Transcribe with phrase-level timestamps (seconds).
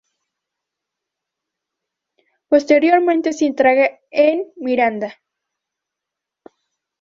[2.49, 5.13] Posteriormente se integra en Miranda.